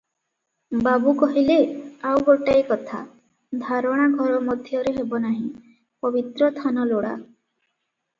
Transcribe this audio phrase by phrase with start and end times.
[0.85, 1.57] ବାବୁ କହିଲେ–
[2.11, 3.01] ଆଉ ଗୋଟାଏ କଥା,
[3.65, 5.45] ଧାରଣା ଘର ମଧ୍ୟରେ ହେବ ନାହିଁ,
[6.07, 7.13] ପବିତ୍ର ଥାନ ଲୋଡ଼ା।